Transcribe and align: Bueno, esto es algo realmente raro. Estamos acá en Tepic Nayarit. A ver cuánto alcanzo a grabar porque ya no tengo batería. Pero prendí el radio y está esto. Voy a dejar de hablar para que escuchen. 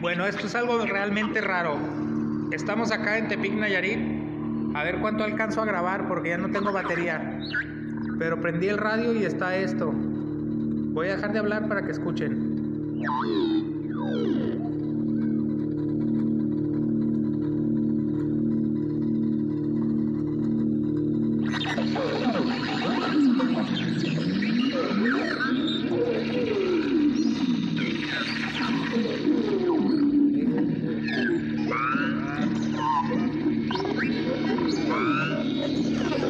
Bueno, 0.00 0.26
esto 0.26 0.46
es 0.46 0.54
algo 0.54 0.78
realmente 0.86 1.40
raro. 1.40 1.76
Estamos 2.52 2.92
acá 2.92 3.18
en 3.18 3.26
Tepic 3.26 3.52
Nayarit. 3.52 3.98
A 4.74 4.84
ver 4.84 5.00
cuánto 5.00 5.24
alcanzo 5.24 5.60
a 5.60 5.64
grabar 5.64 6.06
porque 6.06 6.28
ya 6.28 6.38
no 6.38 6.50
tengo 6.50 6.72
batería. 6.72 7.40
Pero 8.16 8.40
prendí 8.40 8.68
el 8.68 8.78
radio 8.78 9.12
y 9.12 9.24
está 9.24 9.56
esto. 9.56 9.92
Voy 9.92 11.08
a 11.08 11.16
dejar 11.16 11.32
de 11.32 11.40
hablar 11.40 11.66
para 11.66 11.84
que 11.84 11.90
escuchen. 11.90 12.48